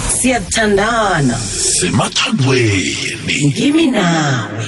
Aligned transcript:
siyathandana. 0.08 1.36
Semathandweni. 1.78 2.96
Ngimi 3.46 3.86
nawe 3.86 4.66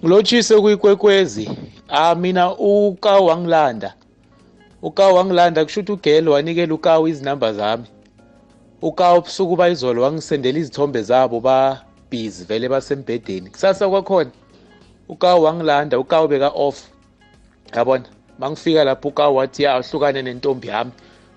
ngilotshise 0.00 0.60
kuyikwekwezi. 0.60 1.50
Ah 1.88 2.14
mina 2.14 2.56
uka 2.56 3.16
wangilanda. 3.16 3.94
uka 4.82 5.08
wangilanda 5.08 5.64
kusho 5.64 5.80
ukuthi 5.80 5.92
ugel 5.92 6.28
wanikela 6.28 6.74
ukawu 6.74 7.08
izinamba 7.08 7.52
zami. 7.52 7.84
ukawu 8.82 9.20
busuku 9.20 9.56
bayizolo 9.56 10.02
wangisendela 10.02 10.58
izithombe 10.58 11.02
zabo 11.02 11.40
babhizi 11.40 12.44
vele 12.44 12.68
basembhedeni. 12.68 13.50
Kusasa 13.50 13.88
kwakhona. 13.88 14.30
ukawu 15.08 15.42
wangilanda 15.42 15.98
ukawu 15.98 16.28
beka 16.28 16.48
off 16.48 16.88
yabona? 17.76 18.04
Mangifika 18.38 18.84
lapho 18.84 19.08
ukawu 19.08 19.36
wathi 19.36 19.62
ya 19.62 19.78
uhlukane 19.80 20.22
nentombi 20.22 20.68
yami. 20.68 20.90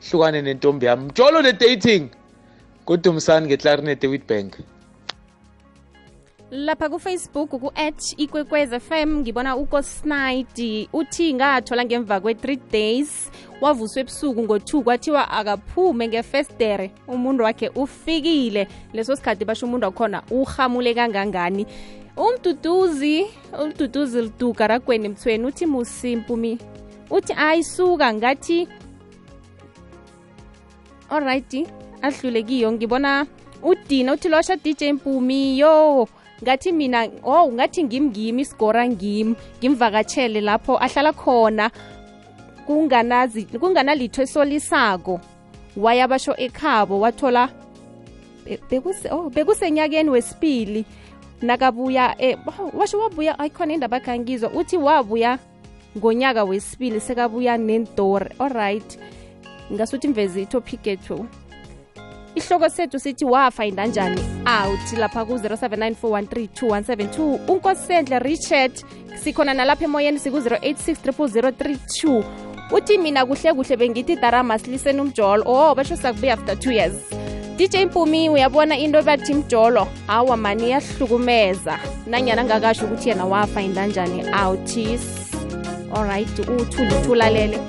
Hlukane 0.09 0.41
nentombi 0.41 0.85
yami 0.85 1.05
mjolo 1.05 1.41
ne-dating. 1.41 2.09
Kodwa 2.85 3.11
umsani 3.13 3.47
ngeclarinet 3.47 4.03
ewitbank 4.03 4.53
lapha 6.51 6.89
kufacebook 6.89 7.49
ku-at 7.49 8.13
ikwekwez 8.17 8.75
fm 8.79 9.19
ngibona 9.19 9.55
ukosnide 9.55 10.89
uthi 10.93 11.33
ngathola 11.33 11.85
ngemva 11.85 12.19
kwe-three 12.19 12.59
days 12.71 13.31
wavuswa 13.61 14.01
ebusuku 14.01 14.43
ngo-2 14.43 14.83
kwathiwa 14.83 15.31
akaphume 15.31 16.07
ngefestere. 16.07 16.91
Umuntu 17.07 17.43
wakhe 17.43 17.69
ufikile. 17.69 18.67
Leso 18.93 19.15
sikhathi 19.15 19.45
basho 19.45 19.65
umuntu 19.65 19.85
wakhona 19.85 20.23
uhamule 20.31 20.93
kangangani. 20.93 21.65
Umduduzi 22.17 23.25
umduduzi 23.63 24.21
liduka 24.21 24.67
ragweni 24.67 25.09
mthweni 25.09 25.45
uthi 25.45 25.65
musimpumi 25.65 26.57
uthi 27.09 27.33
ayisuka 27.33 28.13
ngathi 28.13 28.67
alrighty 31.11 31.67
adlule 32.01 32.43
kiyo 32.43 32.71
ngibona 32.71 33.25
udina 33.63 34.13
uthi 34.13 34.29
losha 34.29 34.55
dj 34.55 34.83
mpumi? 34.83 35.59
Yo 35.59 36.07
ngathi 36.43 36.71
mina 36.71 37.09
oh 37.23 37.51
ngathi 37.51 37.83
ngimngimi 37.83 38.41
isigora 38.41 38.87
ngimi. 38.89 39.35
Ngimvakatshele 39.59 40.41
lapho 40.41 40.77
ahlala 40.77 41.13
khona. 41.13 41.71
Kunganazi 42.65 43.45
kunganalitho 43.45 44.21
esolisako. 44.21 45.19
Waya 45.77 46.07
basho 46.07 46.35
ekhabo 46.37 46.99
wathola 46.99 47.49
bekuse 48.69 49.09
oh 49.11 49.29
bekusenyakeni 49.29 50.09
wesibili. 50.09 50.85
Nakabuya 51.41 52.15
eh, 52.21 52.37
washo 52.73 52.99
wabuya 52.99 53.39
ayikhona 53.39 53.73
indaba 53.73 53.99
khangizwa 53.99 54.49
uthi 54.49 54.77
wabuya 54.77 55.39
ngonyaka 55.97 56.43
wesibili 56.43 56.99
sekabuya 56.99 57.57
nentori 57.57 58.29
alright 58.39 58.99
ngasuthi 59.71 60.07
mvezi 60.07 60.41
itopic 60.41 60.87
ethu 60.87 61.25
ihloko 62.35 62.69
sethu 62.69 62.99
sithi 62.99 63.25
wafayinda 63.25 63.85
njani 63.85 64.21
out 64.63 64.93
lapha 64.97 65.25
ku-0794132172 65.25 67.39
unkosendle 67.47 68.19
richard 68.19 68.71
sikhona 69.23 69.53
nalapha 69.53 69.83
emoyeni 69.83 70.19
siku-086 70.19 72.23
uthi 72.71 72.97
mina 72.97 73.25
kuhle 73.25 73.53
kuhle 73.53 73.77
bengithi 73.77 74.15
daramas 74.15 74.67
liseni 74.67 75.01
umjolo. 75.01 75.43
Oh 75.45 75.75
basho 75.75 75.95
sakubuya 75.95 76.33
after 76.33 76.55
2 76.55 76.73
years. 76.73 76.93
Dj 77.57 77.75
mpumi 77.85 78.29
uyabona 78.29 78.77
into 78.77 79.03
bathi 79.03 79.33
mjolo? 79.33 79.87
Awa 80.07 80.37
mani 80.37 80.69
yahlukumeza 80.69 81.79
nanyana 82.07 82.43
ngakasho 82.43 82.85
ukuthi 82.85 83.09
yena 83.09 83.25
wafayinda 83.25 83.87
njani 83.87 84.23
outis 84.45 85.01
alright 85.95 86.39
uthulithulalele 86.39 87.59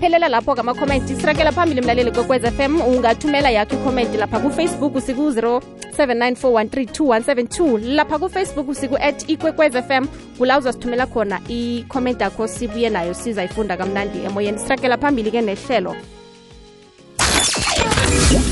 phelela 0.00 0.28
lapho-ke 0.28 0.60
amakhomenti 0.60 1.16
sirakela 1.16 1.52
phambili 1.52 1.80
mlaleli 1.80 2.10
kwekwez 2.10 2.42
fm 2.42 2.80
ungathumela 2.80 3.50
yakho 3.50 3.74
ikhomenti 3.74 4.16
lapha 4.16 4.38
kufacebook 4.38 4.96
siku-0794132172 4.96 7.94
lapha 7.94 8.18
kufacebook 8.18 8.74
siku-at 8.74 9.28
ikwekwez 9.28 9.72
fm 9.72 10.06
kula 10.38 10.58
uzasithumela 10.58 11.06
khona 11.06 11.40
ikhomenti 11.48 12.24
akho 12.24 12.48
sibuye 12.48 12.90
nayo 12.90 13.14
sizayifunda 13.14 13.76
kamnandi 13.76 14.18
emoyeni. 14.24 14.58
Sirakela 14.58 14.98
phambili-ke 14.98 15.40
nehlelo 15.40 15.96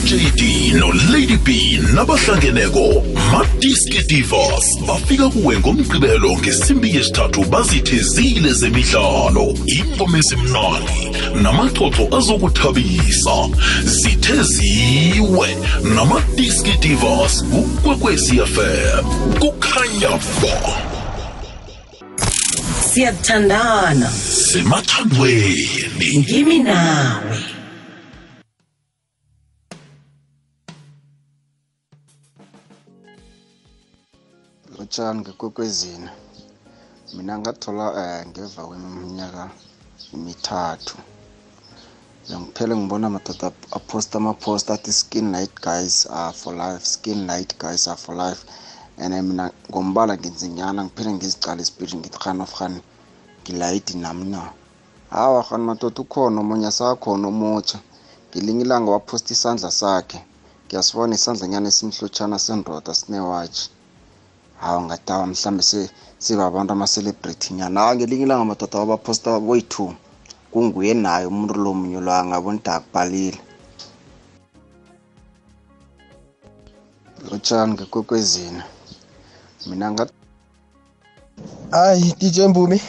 uJD 0.04 0.74
noLady 0.74 1.36
B 1.36 1.78
nabahlangeneko 1.94 3.02
Madiski 3.32 4.02
Divas 4.02 4.78
bafika 4.86 5.28
kuwe 5.28 5.58
ngomgqibelo 5.58 6.38
ngesimbi 6.38 6.96
yesithathu 6.96 7.44
bazithezile 7.44 8.52
zemidlalo 8.52 9.54
ingoma 9.66 10.18
ezimnandi 10.18 11.00
namaxoxo 11.42 12.16
azokuthabisa. 12.16 13.36
Zitheziwe 13.84 15.48
namadiski 15.94 16.72
Divas 16.80 17.44
kukwekwezi 17.44 18.36
FM 18.54 19.04
kukhanya 19.40 20.10
ba. 20.42 20.56
Siyathandana. 22.92 24.10
Semathandweni. 24.52 26.18
Ngimi 26.18 26.58
nawe. 26.58 27.63
Lotshani 34.94 35.20
ngekwekwezini 35.20 36.08
mina 37.14 37.34
ngathola 37.38 37.86
um 38.00 38.28
ngemva 38.30 38.62
kweminyaka 38.68 39.44
emithathu. 40.14 40.96
Ngiphele 42.40 42.76
ngibona 42.76 43.06
amadoda 43.06 43.48
aphosta 43.76 44.14
amapost 44.18 44.70
athi 44.70 44.92
skin 44.92 45.26
night 45.32 45.54
guys 45.66 46.06
are 46.06 46.32
for 46.32 46.54
life 46.54 46.84
skin 46.86 47.26
night 47.26 47.58
guys 47.58 47.88
are 47.88 47.96
for 47.96 48.14
life. 48.14 48.44
And 48.96 49.14
mina 49.28 49.50
ngombala 49.70 50.16
nginzinyana 50.16 50.84
ngiphele 50.84 51.10
ngizicala 51.12 51.62
isipiri 51.62 51.94
ngithi 51.98 52.18
khani 52.18 52.42
of 52.42 52.54
khani 52.54 52.80
ngilayidi 53.42 53.94
nami 53.94 54.24
na? 54.24 54.52
Hawa 55.10 55.42
khani 55.42 55.64
madoda 55.64 56.02
ukhona 56.02 56.40
omunye 56.40 56.66
asakhona 56.66 57.28
omutsha. 57.28 57.78
Ngelinye 58.30 58.62
ilanga 58.64 58.90
waphosta 58.90 59.32
isandla 59.32 59.70
sakhe. 59.70 60.24
Ngiyasibona 60.66 61.14
isandlanyana 61.14 61.68
esimhlotshana 61.68 62.38
sendoda 62.38 62.94
sinewatshi. 62.94 63.73
Hawu 64.64 64.82
ngadawa 64.82 65.26
mhlawumbe 65.26 65.62
sibabantu 66.18 66.72
ama-celebrity 66.72 67.54
nyana. 67.54 67.80
Hawa 67.80 67.94
ngelinye 67.96 68.22
ilanga 68.24 68.44
madoda 68.44 68.78
wabaphosta 68.78 69.40
boyi-two 69.40 69.94
kunguye 70.50 70.94
naye 70.94 71.26
umuntu 71.26 71.54
lo 71.54 71.74
munye 71.74 72.00
lo 72.00 72.12
angabona 72.12 72.58
ukuthi 72.58 72.70
akubhalile. 72.70 73.38
Lotshani 77.30 77.72
ngekwekwezini. 77.72 78.62
Mina 79.66 79.90
nga 79.92 80.06
hayi 81.70 82.14
dj 82.18 82.38
mpumi 82.40 82.80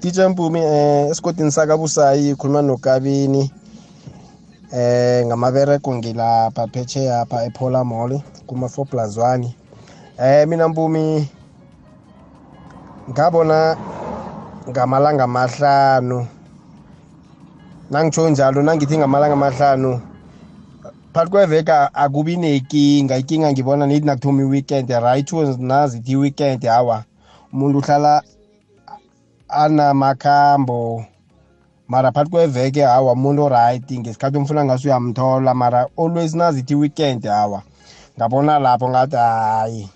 dj 0.00 0.18
mpumi 0.20 0.60
eh 0.60 1.10
esigodini 1.10 1.52
sakabusayi 1.52 2.34
khuluma 2.34 2.62
nokabini 2.62 3.50
eh 4.72 5.26
ngamabereko 5.26 5.94
ngilapha 5.94 6.66
phetshe 6.72 7.12
apha 7.14 7.44
epola 7.44 7.84
mall 7.84 8.20
kuma-four 8.46 8.86
plus 8.86 9.16
one. 9.16 9.54
Eh 10.18 10.48
mina 10.48 10.68
mpumi 10.68 11.28
ngabona 13.10 13.76
ngamalanga 14.68 15.24
amahlanu. 15.24 16.26
Nangitsho 17.90 18.30
njalo 18.30 18.62
nangithi 18.62 18.98
ngamalanga 18.98 19.32
amahlanu 19.32 20.00
phakathi 21.14 21.30
kweveka 21.30 21.94
akubi 21.94 22.36
nekinga. 22.36 23.16
Ikinga 23.16 23.52
ngibona 23.52 23.86
nithi 23.86 24.06
nakuthoma 24.06 24.42
i-weekend 24.42 24.90
right 24.90 25.32
nazithi 25.58 26.12
i-weekend 26.12 26.66
hawa 26.66 27.04
umuntu 27.52 27.78
uhlala 27.78 28.22
anamakhambo 29.48 31.04
mara 31.88 32.12
phakathi 32.12 32.30
kweveke 32.30 32.82
hawa 32.82 33.14
muntu 33.14 33.44
oright 33.44 33.92
ngesikhathi 33.92 34.38
umfuna 34.38 34.64
ngaso 34.64 34.88
uyamthola 34.88 35.54
mara 35.54 35.86
always 35.98 36.34
nazithi 36.34 36.74
weekend 36.74 37.26
hawa 37.26 37.62
ngabona 38.18 38.58
lapho 38.58 38.88
ngathi 38.88 39.16
hayi. 39.16 39.88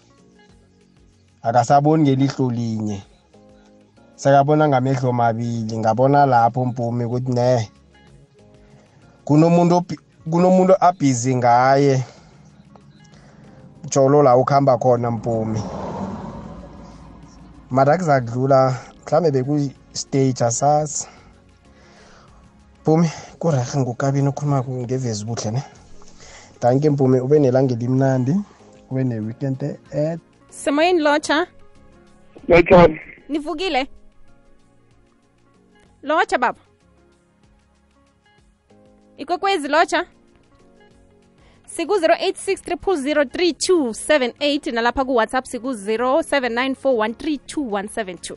Akasaboni 1.43 2.03
ngelihlo 2.03 2.51
linye. 2.51 3.03
Sekabona 4.17 4.69
ngamehlo 4.69 5.13
mabili 5.13 5.79
ngabona 5.79 6.27
lapho 6.27 6.65
mpumi 6.65 7.05
ukuthi 7.05 7.33
ne 7.33 7.71
kunomuntu 9.25 9.83
kunomuntu 10.31 10.75
abhizi 10.81 11.37
ngaye 11.37 12.05
jolo 13.91 14.23
la 14.23 14.37
ukuhamba 14.37 14.79
khona 14.79 15.11
mpumi 15.11 15.63
mara 17.71 17.99
kuzakudlula 17.99 18.77
mhlawumbe 19.05 19.31
beku-stage 19.33 20.45
asazi. 20.45 21.07
Mpumi 22.81 23.11
kurehe 23.39 23.79
ngukabini 23.79 24.29
okhuluma 24.29 24.63
ngevezi 24.63 25.25
buhle 25.25 25.51
ne? 25.51 25.63
Danke 26.61 26.91
mpumi 26.91 27.21
ube 27.21 27.39
nelanga 27.39 27.75
elimnandi 27.75 28.35
ube 28.91 29.05
ne-weekend 29.05 29.63
e 29.91 30.19
semoyeni 30.53 31.01
lotsha 31.01 31.47
Lotshani. 32.49 33.01
nivukile 33.29 33.87
lotsha 36.03 36.39
baba. 36.39 36.59
Ikwekwezi 39.17 39.69
lotsha 39.69 40.07
siku-086 41.67 42.77
3278 42.77 44.73
nalapha 44.73 45.05
kuwhatsapp 45.05 45.45
siku-0794132172 45.47 48.37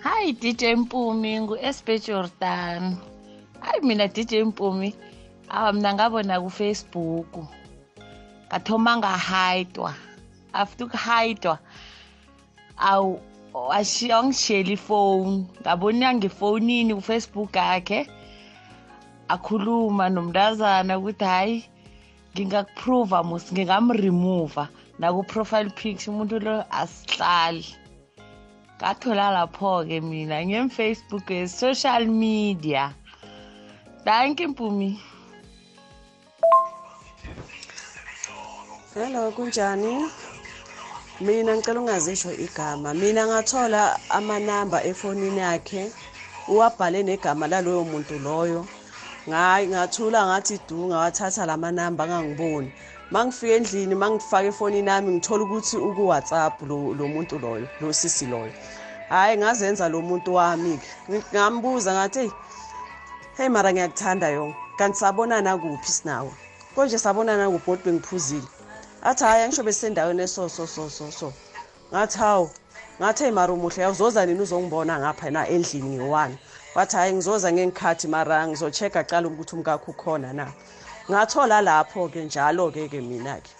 hayi 0.00 0.32
dj 0.32 0.64
mpumi 0.64 1.40
ngu-sb 1.40 1.88
jordan. 2.06 2.96
Hayi 3.60 3.80
mina 3.82 4.08
dj 4.08 4.34
mpumi. 4.34 4.94
Awa 5.48 5.72
mna 5.72 5.94
ngabona 5.94 6.40
kufacebook 6.40 7.36
ngathoma 8.48 8.96
ngahayidwa 8.96 9.94
after 10.52 10.86
ukuhayidwa 10.86 11.58
awu 12.76 13.20
washi- 13.54 14.12
wangishiyela 14.12 14.70
ifoni 14.72 15.46
ngabona 15.60 16.14
ngefonini 16.14 16.94
kufacebook 16.94 17.56
yakhe 17.56 18.00
akhuluma 19.28 20.08
nomntazana 20.08 20.98
ukuthi 20.98 21.24
hayi 21.24 21.64
ngingakupruva 22.32 23.22
mus 23.22 23.52
ngingamremover 23.52 24.68
naku-profile 24.98 25.70
picture 25.70 26.10
umuntu 26.12 26.38
lo 26.40 26.64
asihlali. 26.70 27.66
Ngathola 28.78 29.30
lapho-ke 29.30 30.00
mina 30.00 30.42
ngemfacebook 30.46 31.28
social 31.48 32.06
media. 32.06 32.94
Danke 34.04 34.46
mpumi. 34.46 35.00
Hello 38.94 39.30
kunjani? 39.32 40.10
Mina 41.20 41.56
ngicela 41.56 41.80
ungazisho 41.80 42.32
igama. 42.32 42.94
Mina 42.94 43.26
ngathola 43.26 44.00
amanamba 44.10 44.84
efonini 44.84 45.38
yakhe 45.38 45.92
uwabhale 46.48 47.02
negama 47.02 47.46
laloyo 47.46 47.84
muntu 47.84 48.18
loyo. 48.18 48.66
Ngayi 49.28 49.68
ngathula 49.68 50.26
ngathi 50.26 50.60
du 50.68 50.86
ngawathatha 50.86 51.46
la 51.46 51.56
manamba 51.56 52.04
angangiboni. 52.04 52.72
Mangifika 53.10 53.54
endlini 53.54 53.94
mangifaka 53.94 54.48
efonini 54.48 54.88
yami 54.88 55.12
ngithola 55.12 55.44
ukuthi 55.44 55.76
uku-whatsapp 55.76 56.62
lo, 56.62 56.94
lo 56.94 57.08
muntu 57.08 57.38
loyo 57.38 57.68
lo 57.80 57.92
sisi 57.92 58.26
loyo. 58.26 58.52
Hhayi 59.08 59.36
ngazenza 59.36 59.88
lo 59.88 60.00
muntu 60.00 60.34
wami-ke 60.34 60.88
ngambuza 61.34 61.92
ngathi 61.92 62.18
eyi 62.18 62.32
heyi 63.36 63.48
mara 63.48 63.72
ngiyakuthanda 63.72 64.28
yonke. 64.28 64.56
Kanti 64.78 64.98
sabonana 64.98 65.58
kuphi 65.58 65.92
sinawe? 65.92 66.32
Konje 66.74 66.98
sabonana 66.98 67.50
kuphi 67.50 67.64
kodwa 67.66 67.84
bengiphuzile. 67.84 68.57
Athi 69.08 69.24
hhayi 69.24 69.42
angisho 69.44 69.62
besendaweni 69.62 70.22
eso 70.22 70.48
so 70.48 70.66
so 70.66 70.88
so 70.88 71.10
so. 71.10 71.32
Ngathi 71.92 72.18
hawu 72.18 72.50
ngathi 73.00 73.24
eyi 73.24 73.32
mara 73.32 73.52
umuhle 73.52 73.86
uzoza 73.86 74.26
nini 74.26 74.40
uzongibona 74.40 74.98
ngapha 74.98 75.30
na 75.30 75.48
endlini 75.48 75.96
ngiwani 75.96 76.38
wathi 76.74 76.96
hhayi 76.96 77.12
ngizoza 77.12 77.52
ngengikhathi 77.52 78.08
mara 78.08 78.48
ngizo-check-a 78.48 79.04
cala 79.04 79.28
ukuthi 79.28 79.56
umkakho 79.56 79.90
ukhona 79.90 80.32
na. 80.32 80.52
Ngathola 81.10 81.60
lapho-ke 81.60 82.24
njalo-ke 82.24 82.88
ke 82.88 83.00
mina-ke. 83.00 83.50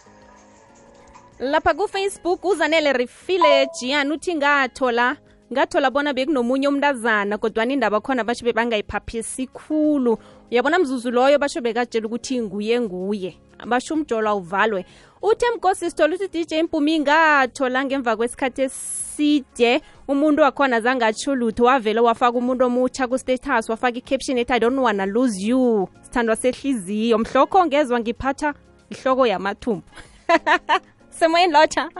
Lapha 1.38 1.74
kufacebook 1.74 2.44
uzanele 2.44 2.92
refile 2.92 3.68
jian 3.80 4.12
uthi 4.12 4.34
ngathola 4.34 5.16
ngathola 5.52 5.90
bona 5.90 6.12
bekunomunye 6.12 6.68
umntazana 6.68 7.38
kodwana 7.38 7.72
indaba 7.72 8.00
khona 8.00 8.24
basho 8.24 8.44
bebangayiphaphisi 8.44 9.46
khulu. 9.46 10.18
Uyabona 10.50 10.78
mzuzu 10.78 11.10
loyo 11.10 11.38
basho 11.38 11.60
bekatshela 11.60 12.06
ukuthi 12.06 12.40
nguye 12.40 12.80
nguye. 12.80 13.47
Basho 13.66 13.94
umjolo 13.94 14.28
awuvalwe 14.30 14.84
uthe 15.22 15.46
mkosi 15.56 15.90
sithola 15.90 16.14
uthi 16.14 16.28
dj 16.28 16.54
mpumi 16.62 17.00
ngathola 17.00 17.84
ngemva 17.84 18.16
kwesikhathi 18.16 18.62
eside 18.62 19.80
umuntu 20.08 20.42
wakhona 20.42 20.80
zangatsho 20.80 21.34
lutho 21.34 21.64
wavele 21.64 22.00
wafaka 22.00 22.38
umuntu 22.38 22.64
omutsha 22.64 23.08
kustatus 23.08 23.68
wafaka 23.68 23.98
i-caption 23.98 24.38
ethi 24.38 24.52
i 24.52 24.60
don't 24.60 24.78
wanna 24.78 25.06
lose 25.06 25.46
you. 25.46 25.88
Sithandwa 26.02 26.36
sehliziyo. 26.36 27.18
Mhlokho 27.18 27.66
ngezwa 27.66 28.00
ngiphatha 28.00 28.54
ihloko 28.90 29.26
yamathumbu. 29.26 29.82
Semoyeni 31.10 31.52
lotsha 31.52 31.90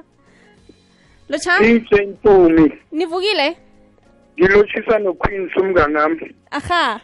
lotsha 1.29 1.59
DJ 1.61 1.93
Mpumi. 2.01 2.73
nivukile? 2.93 3.57
Ngilotshisa 4.39 4.99
noQueen 4.99 5.51
sumnganami 5.55 6.35
aha. 6.51 7.01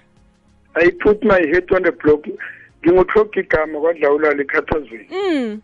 I 0.76 0.90
put 0.90 1.22
my 1.24 1.40
head 1.52 1.72
on 1.72 1.82
the 1.82 1.92
block. 1.92 2.24
Nginguthoka 2.84 3.40
igama 3.40 3.80
kwadlawula 3.80 4.32
likhathazweni. 4.32 5.06
mm 5.10 5.60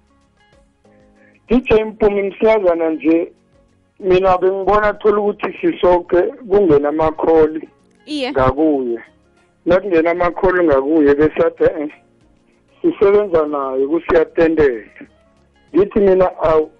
DJ 1.48 1.72
Mpumi 1.72 2.22
msiyazana 2.22 2.90
nje 2.90 3.32
mina 4.00 4.38
bengibona 4.38 4.92
thola 4.94 5.18
ukuthi 5.18 5.58
sisonke 5.60 6.22
kungena 6.22 6.88
amakholi 6.88 7.68
iye 8.06 8.30
ngakuye. 8.30 8.98
Nakungena 9.66 10.10
amakholi 10.10 10.64
ngakuye 10.64 11.14
bese 11.14 11.46
athi 11.46 11.64
eh 11.64 11.90
sisebenza 12.82 13.46
naye 13.46 13.86
kusiyatendela. 13.86 14.84
Ngithi 15.74 16.00
mina 16.00 16.38
awu 16.42 16.70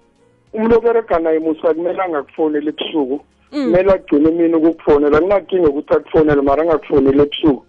umuntu 0.53 0.77
oberega 0.77 1.19
naye 1.19 1.39
musa 1.39 1.73
kumele 1.73 2.01
angakufonela 2.01 2.69
ebusuku. 2.69 3.19
mm 3.51 3.65
kumele 3.65 3.91
agcine 3.91 4.31
mina 4.31 4.57
ukukufonela 4.57 5.21
kunakinga 5.21 5.69
ukuthi 5.69 5.93
akufonele 5.93 6.41
mara 6.41 6.61
angakufonele 6.63 7.23
ebusuku 7.23 7.65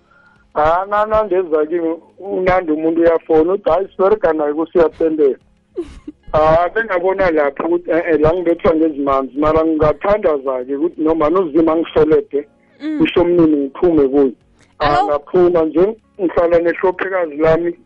ha 0.55 0.87
nanandeza 0.91 1.67
kimi 1.67 1.95
unandi 2.19 2.73
umuntu 2.73 3.01
uyafona 3.01 3.53
uthi 3.53 3.71
hayi 3.71 3.89
siberega 3.97 4.33
naye 4.33 4.53
kusiyatendela 4.53 5.39
ha 6.33 6.69
bengabona 6.75 7.31
lapho 7.31 7.67
ukuthi 7.67 7.91
e-e 7.91 8.19
la 8.19 8.35
ngibethwa 8.35 8.75
ngezimanzi 8.77 9.39
mara 9.39 9.65
ngingathandaza-ke 9.65 10.77
ukuthi 10.77 11.01
noma 11.03 11.31
nozima 11.31 11.77
ngihelebhe 11.77 12.49
mm. 12.81 12.99
kusho 12.99 13.21
omnini 13.21 13.57
ngiphume 13.57 14.09
kuye. 14.09 14.33
Alo? 14.79 15.01
angaphuma 15.01 15.65
nje 15.65 15.97
ngihlala 16.21 16.59
nehlophekazi 16.59 17.37
lami 17.37 17.79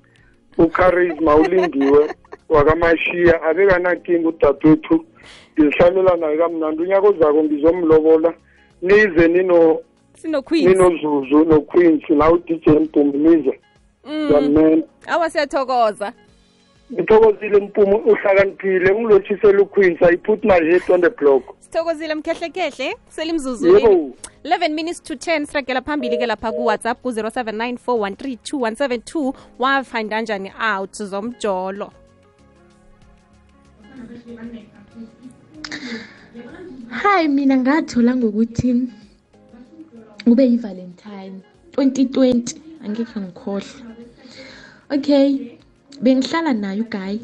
ucharisma 0.59 1.37
ulindiwe 1.37 2.11
wakamashiya 2.55 3.43
abekanakinga 3.43 4.29
udadewethu 4.29 5.05
ngizihlalela 5.59 6.17
naye 6.17 6.37
kamnandi. 6.39 6.83
Unyaka 6.83 7.09
ozako 7.09 7.45
ngizomlobola 7.45 8.35
nize 8.83 9.29
nino 9.29 9.59
sinoqueens 9.59 9.96
ninozuzu 10.25 11.45
noqueens 11.45 12.11
la 12.11 12.33
udj 12.33 12.69
mpumi 12.69 13.19
nize 13.19 13.61
mm. 14.05 14.31
Yamena 14.33 14.83
awa 15.07 15.31
siyathokoza. 15.31 16.13
Ngithokozile 16.93 17.61
mpumi 17.61 17.95
uhlakaniphile 17.95 18.93
ungilothisele 18.93 19.59
uqueens 19.59 20.03
i 20.03 20.17
put 20.17 20.45
my 20.45 20.71
head 20.71 20.83
on 20.89 21.01
the 21.01 21.11
block. 21.11 21.43
Sithokozile 21.61 22.15
mkhehlekhehle 22.15 22.97
selimzuzu 23.09 23.77
yebo. 23.77 24.11
11 24.45 24.69
minutes 24.69 25.03
to 25.03 25.15
10 25.15 25.47
siragela 25.47 25.81
phambili 25.81 26.19
ke 26.19 26.27
lapha 26.27 26.53
kuwhatsapp 26.53 27.03
ku-0794132172 27.03 29.33
wafinda 29.59 30.21
njani 30.21 30.53
out 30.77 31.03
zomjolo? 31.03 31.93
Hayi 36.89 37.29
mina 37.29 37.57
ngathola 37.57 38.17
ngokuthi 38.17 38.83
kube 40.27 40.45
yi-valentine. 40.51 41.35
2020 41.77 42.55
angekhe 42.85 43.19
ngikhohlwa 43.21 43.63
okay 44.95 45.29
bengihlala 46.03 46.53
naye 46.63 46.81
uguy 46.85 47.15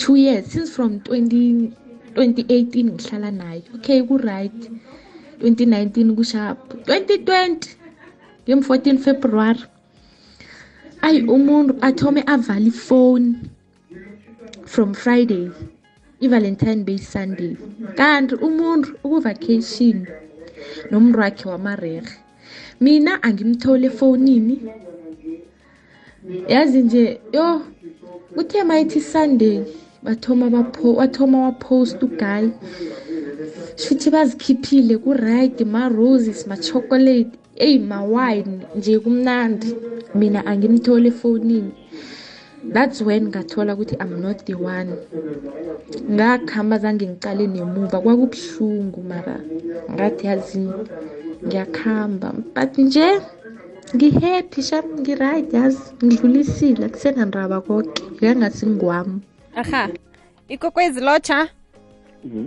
two 0.00 0.16
years 0.16 0.46
since 0.52 0.70
from 0.76 1.00
20, 1.00 1.76
2018 2.14 2.96
ngihlala 2.96 3.30
naye. 3.30 3.62
Okay 3.76 4.00
ku-right. 4.02 4.60
2019 5.40 6.16
kusharp 6.16 6.58
2020 6.88 7.76
ngem-14 8.48 8.98
february. 8.98 9.60
Ayi 11.02 11.20
umuntu 11.36 11.76
athome 11.80 12.22
avala 12.26 12.66
ifoni 12.72 13.28
from 14.64 14.94
friday 14.94 15.50
i-valentine 16.20 16.84
bay 16.84 16.98
sunday. 16.98 17.56
Kanti 17.96 18.34
umuntu 18.40 18.88
ukuvacation. 19.04 20.06
Nomntu 20.90 21.18
wakhe 21.18 21.48
wamarerhe. 21.48 22.14
Mina 22.80 23.22
angimtholi 23.22 23.86
efowunini 23.86 24.56
yazi 26.48 26.82
nje 26.82 27.20
yo 27.32 27.62
kuthe 28.34 28.62
mayithi 28.62 29.00
sunday 29.00 29.64
bathoma 30.02 30.50
bapho 30.50 30.94
wathoma 30.94 31.38
wapost 31.44 32.02
uguy 32.02 32.48
shuthi 33.76 34.10
bazikhiphile 34.10 34.98
ku-right 34.98 35.60
ma-roses 35.60 36.46
ma-chocolate. 36.46 37.30
Eyi 37.56 37.78
ma-wine 37.78 38.66
nje 38.76 38.98
kumnandi. 38.98 39.74
Mina 40.14 40.46
angimtholi 40.46 41.08
efowunini 41.08 41.72
that's 42.64 43.00
when 43.02 43.28
ngathola 43.28 43.74
ukuthi 43.74 43.96
i'm 44.00 44.20
not 44.20 44.44
the 44.44 44.54
one. 44.54 44.92
Ngakuhamba 46.10 46.78
zange 46.78 47.06
ngiqale 47.06 47.46
nemuva 47.46 48.00
kwakubuhlungu 48.00 49.02
mara 49.02 49.40
ngathi 49.92 50.26
yazini 50.26 50.72
ngiyakuhamba 51.46 52.32
but 52.54 52.78
nje 52.78 53.20
ngi-happy 53.94 54.62
sham 54.62 54.84
ngi-right 55.00 55.52
yazi. 55.52 55.94
Ngidlulisile 56.04 56.88
kusenandraba 56.88 57.60
koke 57.60 58.02
ngangasingwami 58.22 59.20
aha 59.56 59.88
ikokwezi 60.48 61.00
lotsha? 61.00 61.48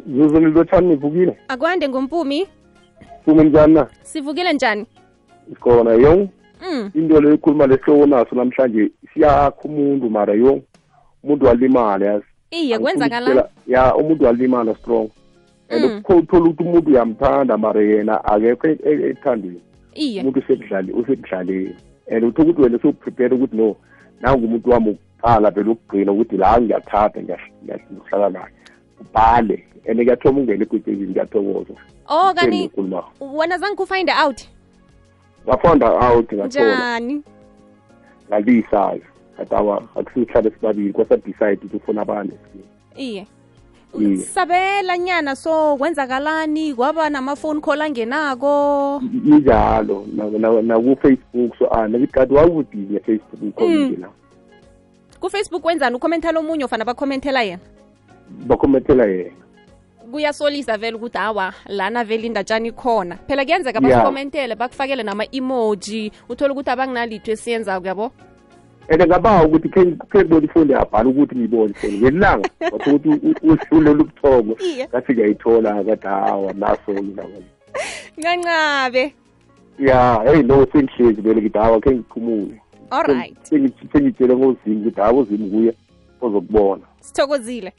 Zuzu 0.08 0.40
nilotshani 0.40 0.88
nivukile 0.88 1.38
akwande 1.48 1.90
ngompumi. 1.90 2.48
Pumi 3.26 3.44
njani 3.44 3.74
na? 3.74 3.88
Sivukile 4.02 4.54
njani? 4.54 4.86
Khona 5.60 5.92
yong 5.94 6.30
mm. 6.62 6.92
into 6.94 7.22
leyo 7.22 7.36
ikhuluma 7.36 7.68
lesihloko 7.68 8.06
naso 8.06 8.36
namhlanje 8.36 8.92
siyakha 9.14 9.62
umuntu 9.64 10.10
mara 10.10 10.34
yo 10.34 10.62
umuntu 11.24 11.46
walimala 11.46 12.06
yazi. 12.06 12.26
Iye 12.52 12.80
kwenzakala 12.80 13.50
ya 13.68 13.96
umuntu 13.96 14.26
walimala 14.26 14.76
strong. 14.76 15.10
And 15.70 15.86
ukuthola 15.86 16.00
ukho 16.00 16.16
uthola 16.18 16.46
ukuthi 16.46 16.64
umuntu 16.64 16.90
uyamthanda 16.90 17.58
mara 17.58 17.82
yena 17.82 18.26
akekho 18.26 18.68
e- 18.68 18.80
e- 18.86 19.10
ethandweni. 19.10 19.62
Iye. 19.94 20.22
Umuntu 20.22 20.40
usekudlali- 20.40 20.94
usekudlaleni. 20.94 21.76
And 22.12 22.24
uthi 22.24 22.42
ukuthi 22.42 22.62
wena 22.62 22.80
sewuprepare 22.80 23.36
ukuthi 23.36 23.56
no 23.58 23.76
nangu 24.22 24.46
umuntu 24.46 24.70
wami 24.70 24.90
ukuqala 24.90 25.52
vele 25.52 25.70
ukugcina 25.70 26.12
ukuthi 26.12 26.38
la 26.38 26.62
ngiyathatha 26.62 27.22
ngiyahlala 27.22 28.30
naye. 28.30 28.54
Ubhale. 29.02 29.64
And 29.88 30.00
kuyathoma 30.00 30.40
ungena 30.40 30.64
egwetshezini 30.64 31.12
ngiyathokoza. 31.12 31.74
Oh 32.10 32.34
kani 32.36 32.70
wena 33.22 33.58
zange 33.58 33.76
kufind 33.76 34.10
out? 34.10 34.42
Ngafanda 35.48 35.88
out 36.10 36.32
njani 36.32 37.24
ngaliyihlayo 38.30 39.02
atawa 39.38 39.84
akusiyihlabe 39.96 40.52
sibabili 40.52 40.94
kwasadicide 40.94 41.54
ukuthi 41.54 41.76
ufuna 41.78 42.02
abantu. 42.02 42.36
Iye. 42.96 43.28
Sabela 44.18 44.98
nyana 44.98 45.36
so 45.36 45.78
kwenzakalani? 45.78 46.74
Kwaba 46.74 47.10
nama-phone 47.10 47.62
call 47.62 47.82
angenako? 47.82 49.02
Injalo 49.26 50.06
nakufacebook 50.62 51.58
so 51.60 51.68
ah 51.72 51.88
nekikati 51.88 52.34
wawudinye 52.34 53.00
facebook 53.00 53.42
mm. 53.42 53.52
komngena 53.52 54.10
kufacebook 55.24 55.66
wenzani? 55.66 55.96
Ukhommenthela 55.96 56.40
omunye 56.40 56.66
ofana 56.66 56.86
bakhommenthela 56.86 57.44
yena? 57.44 57.60
Bakhommenthela 58.48 59.06
yena 59.06 59.32
kuyasolisa 60.14 60.78
vele 60.78 60.98
ukuthi 60.98 61.18
hawa 61.18 61.54
lana 61.68 62.04
vele 62.04 62.28
indatshani 62.28 62.72
khona 62.72 63.18
phela 63.28 63.46
kuyenzeka 63.46 63.80
Yeah. 63.80 63.92
basikhomentele 63.92 64.56
bakufakele 64.56 65.04
nama-emoji 65.04 66.12
uthole 66.30 66.52
ukuthi 66.52 66.70
abanginalitho 66.70 67.32
esiyenza 67.32 67.80
kuyabo 67.80 68.12
and 68.90 69.02
ngabawa 69.08 69.46
ukuthi 69.46 69.70
khe 69.70 69.86
khe 70.12 70.20
ngibone 70.20 70.46
ifoni 70.46 70.72
yabhala 70.72 71.10
ukuthi 71.10 71.36
ngiyibone 71.36 71.72
ifoni 71.72 71.98
ngelilanga 71.98 72.50
watho 72.72 72.92
ukuthi 72.96 73.10
uhlulele 73.44 74.02
ubuthongo 74.02 74.58
ngathi 74.90 75.14
ngiyayithola 75.14 75.84
kade 75.84 76.08
hawa 76.08 76.54
naso 76.54 76.92
ncancabe. 76.92 77.44
Ngancabe 78.20 79.14
ya 79.80 80.22
hey 80.26 80.44
no 80.44 80.68
sengihlezi 80.74 81.22
vele 81.22 81.42
ngithi 81.42 81.58
hawa 81.58 81.80
khe 81.82 81.92
ngiphumule 81.92 82.62
allright 82.92 83.38
Sengi- 83.44 83.74
sengitshele 83.94 84.36
ngozimu 84.36 84.80
ukuthi 84.82 85.02
hawa 85.02 85.14
uzimu 85.22 85.50
kuye 85.50 85.74
ozokubona. 86.22 86.84
Sithokozile. 87.00 87.74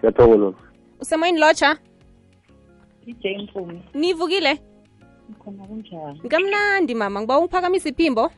Siyathokoza 0.00 0.52
usemoyini 1.00 1.38
lotsha 1.40 1.76
DJ 3.06 3.26
Mpumi 3.42 3.82
nivukile. 3.94 4.58
Khona 5.38 5.64
kunjani 5.66 6.20
kamnandi 6.28 6.94
mama. 6.94 7.20
Ngiba 7.20 7.38
ungiphakamisa 7.38 7.88
iphimbo. 7.88 8.30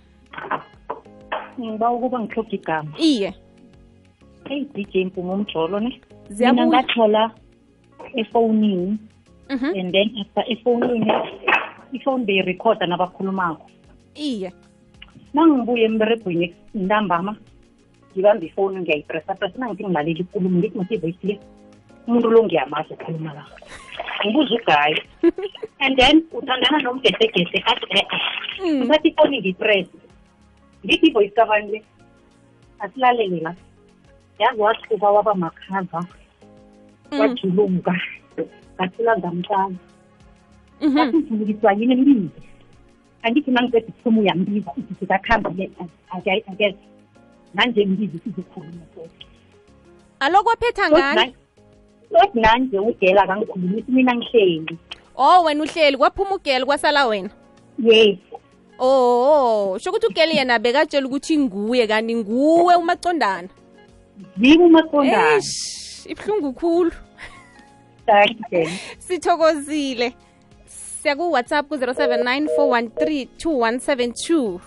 Ngiba 1.61 1.91
ukuba 1.91 2.21
ngihloga 2.21 2.51
igama. 2.53 2.93
Iye. 2.99 3.35
Hey 4.49 4.65
DJ 4.75 5.05
Mpumi 5.05 5.31
umjolo 5.31 5.81
ne? 5.81 6.01
Mina 6.39 6.67
ngathola 6.67 7.31
efonini 8.15 8.99
Mhm. 9.51 9.65
and 9.81 9.93
then 9.93 10.11
after 10.21 10.45
efonini 10.53 11.13
ifoni 11.93 12.25
beyirekhoda 12.25 12.87
nabakhulumako. 12.87 13.67
Iye. 14.15 14.53
Nangibuye 15.35 15.85
emberegweni 15.85 16.55
ntambama 16.75 17.37
ngibamba 18.13 18.47
ifoni 18.47 18.81
ngiyayipresa 18.81 19.35
presa 19.35 19.59
nangithi 19.59 19.85
ngilalela 19.85 20.21
ikulumo 20.21 20.59
ngithi 20.59 20.79
ngithi 20.79 20.97
voice 20.97 21.27
le 21.27 21.41
umuntu 22.11 22.31
lo 22.31 22.43
ngiyamazi 22.45 22.93
ukhuluma 22.93 23.35
la 23.35 23.45
ngibuza 24.27 24.55
ugayi. 24.55 24.99
And 25.83 25.97
then 25.97 26.23
uthandana 26.33 26.79
nomgesegese 26.83 27.59
athi 27.71 27.87
e-e 27.99 28.85
ngathi 28.85 29.09
ifoni 29.09 29.39
ngiyipresa 29.39 29.99
ngithi 30.85 31.07
ivoice 31.07 31.35
kabani 31.35 31.71
le 31.73 31.83
asilalele 32.79 33.41
la. 33.41 33.55
Yazi 34.39 34.61
wathuba 34.61 35.11
waba 35.11 35.35
makhava 35.35 36.05
wajuluka 37.19 37.95
ngathula 38.75 39.19
ngamcala 39.19 39.77
ngathi 40.85 41.17
ngivulukiswa 41.17 41.73
yini 41.73 41.95
mbizi 41.95 42.43
angithi 43.23 43.51
nangiqeda 43.51 43.87
ukuphuma 43.89 44.21
uyambiza 44.21 44.71
uthi 44.77 45.05
angeze 46.49 46.79
nanje 47.55 47.87
mbizi 47.87 48.19
sizokhuluma 48.25 48.85
soke 48.95 49.27
alo 50.21 50.43
kwaphetha 50.43 50.91
ngani 50.91 51.35
lothi 52.11 52.41
nanje 52.41 52.79
ugela 52.79 53.27
kangikhulumisi 53.27 53.93
mina 53.93 54.15
ngihleli. 54.15 54.79
Oh 55.17 55.45
wena 55.45 55.63
uhleli 55.63 55.97
kwaphuma 55.97 56.35
ugeli 56.35 56.65
kwasala 56.65 57.07
wena? 57.07 57.31
Yes. 57.79 58.19
Oh 58.79 59.79
sho 59.79 59.91
ukuthi 59.91 60.07
ugeli 60.07 60.37
yena 60.37 60.59
bekatshela 60.59 61.07
ukuthi 61.07 61.39
nguye 61.39 61.87
kanti 61.87 62.15
nguwe 62.17 62.75
umacondana 62.75 63.49
yimi 64.41 64.65
umaqondana. 64.65 65.35
Eish, 65.35 66.07
ibuhlungu 66.07 66.53
khulu. 66.53 66.93
Thank 68.07 68.39
sithokozile. 68.99 70.15
Siyaku-whatsapp 71.03 71.69
ku-079 71.69 72.49
413 72.57 73.29
2172 73.39 74.61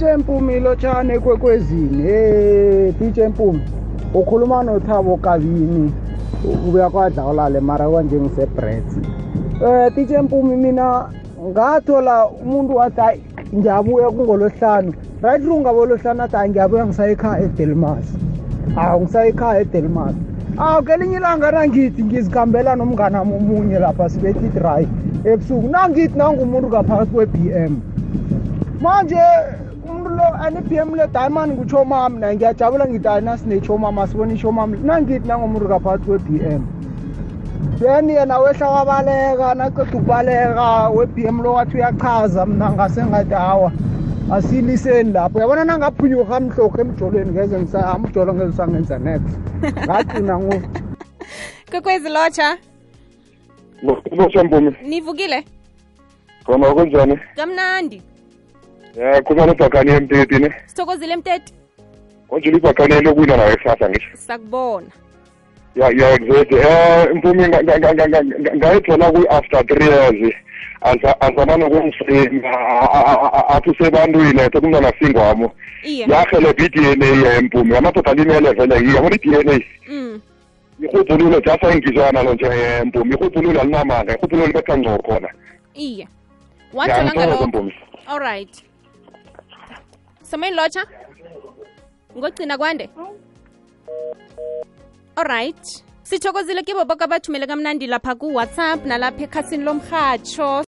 DJ 0.00 0.16
Mpumi 0.18 0.60
lotshane 0.60 1.14
ekwekwezini 1.14 2.02
hey 2.02 2.92
DJ 2.92 3.18
Mpumi 3.20 3.60
ukhuluma 4.14 4.62
nothabo 4.62 5.16
kabini 5.16 5.92
ubuya 6.44 6.90
kwadlawulale 6.90 7.60
mara 7.60 7.88
kwanje 7.88 8.20
ngisebrets 8.20 8.98
eh 9.66 9.92
DJ 9.96 10.12
Mpumi 10.12 10.56
mina 10.56 11.04
ngathola 11.48 12.26
umuntu 12.28 12.76
wathi 12.76 13.00
hayi 13.00 13.22
ngiyabuya 13.54 14.10
kungolosihlanu 14.10 14.94
right 15.22 15.44
lungabolosihlanu 15.44 16.22
athi 16.22 16.36
hayi 16.36 16.50
ngiyabuya 16.50 16.86
ngisayekhaya 16.86 17.44
edelmas. 17.44 18.04
Awu 18.76 19.02
ngisayekhaya 19.02 19.60
edelmas. 19.60 20.14
Awu 20.58 20.82
kelinye 20.82 21.16
ilanga 21.16 21.52
nangithi 21.52 22.04
ngizikhambela 22.04 22.76
nomnganami 22.76 23.34
omunye 23.34 23.78
lapha 23.78 24.08
sibethi 24.08 24.48
dry 24.48 24.88
ebusuku. 25.24 25.68
Nangithi 25.68 26.18
nangumuntu 26.18 26.68
ngaphakathi 26.68 27.10
kwe-b 27.10 27.34
m. 27.54 27.80
Manje 28.80 29.16
umuntu 29.16 29.69
lo 30.20 30.34
ane-bm 30.44 30.94
le 30.94 31.06
diamond 31.06 31.72
mami 31.86 32.20
naye 32.20 32.36
ngiyajabula 32.36 32.88
ngithi 32.88 33.08
hayi 33.08 33.24
nasinetsho 33.24 33.78
mama 33.78 34.06
sibona 34.06 34.32
isho 34.32 34.52
mami 34.52 34.78
nangithi 34.78 35.28
nangomuntu 35.28 35.66
ngaphakathi 35.68 36.04
kwe-b 36.04 36.28
m. 36.44 36.62
Then 37.78 38.08
yena 38.08 38.38
wehla 38.38 38.70
wabaleka 38.70 39.54
naqeda 39.54 39.82
ukubaleka 39.82 40.88
we-b 40.88 41.24
m 41.26 41.42
lo 41.42 41.52
wathi 41.52 41.76
uyachaza 41.76 42.46
mna 42.46 42.72
ngasengathi 42.72 43.34
awa 43.34 43.48
hawa 43.48 43.72
asiliseni 44.32 45.12
lapho. 45.12 45.40
Yabona 45.40 45.64
nangaphunyuka 45.64 46.36
amhlokho 46.36 46.80
emjolweni 46.80 47.30
ngeze 47.30 47.78
amjolo 47.78 48.34
ngeze 48.34 48.52
sangenza 48.52 48.98
next. 48.98 49.38
Ngagcina 49.84 50.38
ngo 50.38 50.54
kwekwezi 51.70 52.08
lotsha. 52.08 52.58
Mbumi 54.44 54.76
nivukile? 54.82 55.44
Khona 56.44 56.74
kunjani 56.74 57.18
kamnandi 57.36 58.02
Eh 58.98 59.22
khuluma 59.24 59.46
nobhakani 59.46 59.90
emteti 59.90 60.38
ne. 60.38 60.54
Sithokozile 60.66 61.12
emteti. 61.12 61.52
Konje 62.28 62.50
libhakani 62.50 63.00
lokuyina 63.00 63.36
nawe 63.36 63.56
kusasa 63.56 63.88
ngisho. 63.90 64.16
Sakubona. 64.16 64.86
Ya 65.76 65.86
ya 65.88 66.14
exact 66.14 66.52
Eh 66.52 67.14
mpumi 67.14 67.48
ngayithola 68.56 69.12
ku 69.12 69.26
after 69.30 69.60
3 69.60 70.14
years. 70.20 70.34
azama 70.80 71.56
nokungisinga 71.56 72.52
athi 73.48 73.70
usebantwini 73.70 74.40
ethe 74.40 74.60
kumntwana 74.60 74.92
singwamo 74.98 75.52
yahelebha 75.84 76.64
i-dna 76.64 77.06
yempumi 77.06 77.76
amadoda 77.76 78.10
alimele 78.10 78.52
vele 78.52 78.76
yiyo 78.76 78.98
abona 78.98 79.16
i-dna 79.16 79.60
mm. 79.88 80.20
irhubhululo 80.82 81.40
jasa 81.40 81.70
engizwana 81.70 82.22
lo 82.22 82.34
nje 82.34 82.46
eh, 82.46 82.78
yempumi 82.78 83.14
irhubhululo 83.14 83.60
alinamanga 83.60 84.12
irhubhululo 84.12 84.46
libetha 84.46 84.78
ngco 84.78 84.98
khona 84.98 85.28
iye 85.74 86.08
ngalo. 86.74 87.72
all 88.06 88.18
right 88.18 88.64
somoyini 90.30 90.56
lotsha 90.56 90.82
ngogcina 92.16 92.58
kwande? 92.58 92.84
Alright 95.16 95.84
sithokozile 96.10 96.62
kibo 96.62 96.84
boke 96.84 97.04
abathumele 97.04 97.46
kamnandi 97.46 97.86
lapha 97.86 98.14
ku-whatsapp 98.20 98.86
nalapha 98.86 99.22
ekhasini 99.26 99.64
lomrhatsho 99.64 100.50